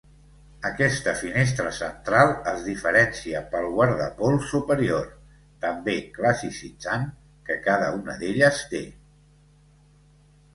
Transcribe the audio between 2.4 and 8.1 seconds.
es diferencia pel guardapols superior, també classicitzant, que cada